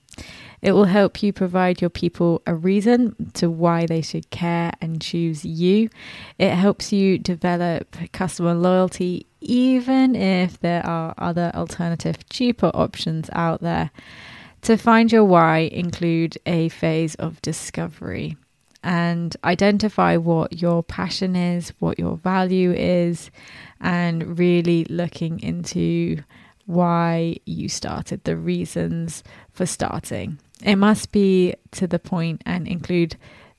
It 0.62 0.73
will 0.73 0.85
help 0.85 1.25
you 1.25 1.33
provide 1.33 1.81
your 1.81 1.90
people 1.90 2.40
a 2.47 2.54
reason 2.54 3.33
to 3.35 3.50
why 3.50 3.85
they 3.85 4.00
should 4.00 4.31
care 4.31 4.73
and 4.81 5.02
choose 5.02 5.45
you. 5.45 5.90
It 6.38 6.54
helps 6.54 6.92
you 6.92 7.19
develop 7.19 7.97
customer 8.12 8.54
loyalty, 8.54 9.26
even 9.40 10.14
if 10.14 10.61
there 10.61 10.87
are 10.87 11.14
other 11.19 11.50
alternative, 11.54 12.28
cheaper 12.28 12.71
options 12.75 13.28
out 13.33 13.61
there. 13.61 13.90
To 14.62 14.76
find 14.76 15.11
your 15.11 15.25
why, 15.25 15.59
include 15.73 16.38
a 16.47 16.69
phase 16.69 17.16
of 17.16 17.42
discovery 17.42 18.37
and 18.85 19.37
identify 19.42 20.16
what 20.16 20.61
your 20.62 20.85
passion 20.85 21.35
is, 21.35 21.73
what 21.81 21.99
your 21.99 22.16
value 22.16 22.73
is, 22.73 23.33
and 23.81 24.39
really 24.39 24.84
looking 24.84 25.41
into 25.41 26.19
why 26.67 27.37
you 27.45 27.69
started, 27.69 28.23
the 28.23 28.37
reasons 28.37 29.25
for 29.52 29.67
starting. 29.67 30.39
It 30.63 30.77
must 30.77 31.13
be 31.13 31.55
to 31.73 31.87
the 31.87 31.99
point 31.99 32.43
and 32.47 32.69
include 32.69 33.17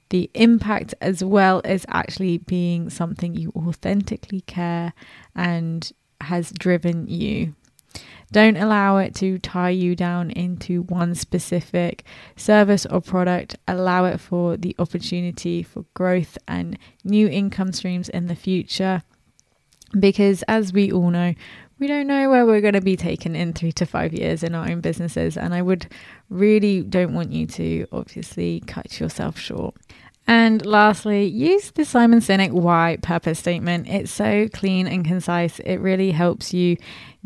the 0.09 0.29
impact 0.33 0.93
as 1.01 1.23
well 1.23 1.61
as 1.65 1.85
actually 1.89 2.37
being 2.37 2.89
something 2.89 3.35
you 3.35 3.51
authentically 3.55 4.41
care 4.41 4.93
and 5.35 5.91
has 6.21 6.51
driven 6.51 7.07
you. 7.07 7.55
Don't 8.31 8.57
allow 8.57 8.97
it 8.97 9.13
to 9.15 9.37
tie 9.37 9.69
you 9.69 9.95
down 9.95 10.31
into 10.31 10.81
one 10.83 11.13
specific 11.13 12.03
service 12.35 12.85
or 12.87 12.99
product. 12.99 13.57
Allow 13.67 14.05
it 14.05 14.19
for 14.19 14.57
the 14.57 14.75
opportunity 14.79 15.61
for 15.61 15.85
growth 15.93 16.37
and 16.47 16.77
new 17.03 17.27
income 17.27 17.71
streams 17.71 18.09
in 18.09 18.25
the 18.25 18.35
future. 18.35 19.03
Because 19.99 20.43
as 20.47 20.73
we 20.73 20.91
all 20.91 21.11
know, 21.11 21.35
we 21.83 21.87
don't 21.87 22.07
know 22.07 22.29
where 22.29 22.45
we're 22.45 22.61
going 22.61 22.75
to 22.75 22.79
be 22.79 22.95
taken 22.95 23.35
in 23.35 23.51
three 23.51 23.73
to 23.73 23.85
five 23.85 24.13
years 24.13 24.41
in 24.41 24.55
our 24.55 24.69
own 24.69 24.79
businesses. 24.79 25.35
And 25.35 25.53
I 25.53 25.61
would 25.61 25.85
really 26.29 26.81
don't 26.81 27.13
want 27.13 27.33
you 27.33 27.45
to 27.45 27.85
obviously 27.91 28.63
cut 28.67 29.01
yourself 29.01 29.37
short. 29.37 29.75
And 30.25 30.65
lastly, 30.65 31.25
use 31.25 31.71
the 31.71 31.83
Simon 31.83 32.19
Sinek 32.19 32.51
why 32.51 32.97
purpose 33.01 33.39
statement. 33.39 33.87
It's 33.89 34.11
so 34.11 34.47
clean 34.53 34.87
and 34.87 35.05
concise. 35.05 35.59
It 35.59 35.77
really 35.77 36.11
helps 36.11 36.53
you 36.53 36.77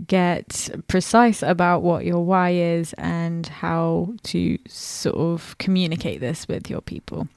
get 0.07 0.69
precise 0.87 1.43
about 1.43 1.83
what 1.83 2.05
your 2.05 2.25
why 2.25 2.51
is 2.51 2.93
and 2.97 3.45
how 3.45 4.15
to 4.23 4.57
sort 4.67 5.15
of 5.15 5.57
communicate 5.59 6.21
this 6.21 6.47
with 6.47 6.69
your 6.69 6.81
people. 6.81 7.27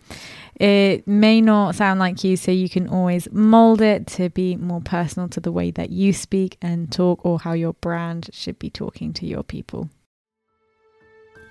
It 0.56 1.06
may 1.06 1.40
not 1.40 1.74
sound 1.74 2.00
like 2.00 2.22
you, 2.24 2.36
so 2.36 2.50
you 2.50 2.68
can 2.68 2.88
always 2.88 3.30
mold 3.30 3.80
it 3.80 4.06
to 4.08 4.28
be 4.30 4.56
more 4.56 4.82
personal 4.82 5.28
to 5.30 5.40
the 5.40 5.52
way 5.52 5.70
that 5.70 5.90
you 5.90 6.12
speak 6.12 6.56
and 6.60 6.90
talk 6.92 7.24
or 7.24 7.40
how 7.40 7.52
your 7.52 7.74
brand 7.74 8.30
should 8.32 8.58
be 8.58 8.70
talking 8.70 9.12
to 9.14 9.26
your 9.26 9.42
people. 9.42 9.88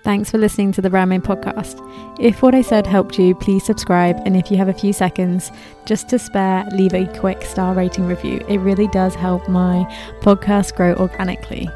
Thanks 0.03 0.31
for 0.31 0.37
listening 0.37 0.71
to 0.73 0.81
the 0.81 0.89
Brand 0.89 1.09
Made 1.09 1.23
podcast. 1.23 1.77
If 2.19 2.41
what 2.41 2.55
I 2.55 2.61
said 2.61 2.87
helped 2.87 3.19
you, 3.19 3.35
please 3.35 3.65
subscribe. 3.65 4.17
And 4.25 4.37
if 4.37 4.49
you 4.49 4.55
have 4.55 4.69
a 4.69 4.73
few 4.73 4.93
seconds 4.93 5.51
just 5.85 6.07
to 6.09 6.19
spare, 6.19 6.65
leave 6.71 6.93
a 6.93 7.05
quick 7.19 7.43
star 7.43 7.73
rating 7.73 8.05
review. 8.05 8.43
It 8.47 8.59
really 8.59 8.87
does 8.87 9.13
help 9.13 9.49
my 9.49 9.83
podcast 10.21 10.75
grow 10.75 10.93
organically. 10.95 11.69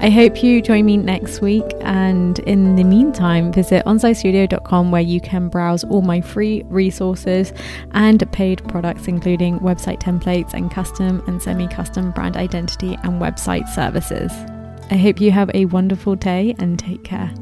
I 0.00 0.10
hope 0.10 0.42
you 0.42 0.60
join 0.60 0.84
me 0.86 0.96
next 0.96 1.40
week. 1.40 1.64
And 1.82 2.40
in 2.40 2.74
the 2.74 2.82
meantime, 2.82 3.52
visit 3.52 3.84
onzostudio.com 3.84 4.90
where 4.90 5.00
you 5.00 5.20
can 5.20 5.48
browse 5.48 5.84
all 5.84 6.02
my 6.02 6.20
free 6.20 6.64
resources 6.66 7.52
and 7.92 8.30
paid 8.32 8.66
products, 8.66 9.06
including 9.06 9.60
website 9.60 10.00
templates 10.00 10.52
and 10.52 10.68
custom 10.68 11.22
and 11.28 11.40
semi 11.40 11.68
custom 11.68 12.10
brand 12.10 12.36
identity 12.36 12.98
and 13.04 13.20
website 13.20 13.68
services. 13.68 14.32
I 14.90 14.96
hope 14.96 15.20
you 15.20 15.30
have 15.30 15.50
a 15.54 15.66
wonderful 15.66 16.16
day 16.16 16.56
and 16.58 16.76
take 16.76 17.04
care. 17.04 17.32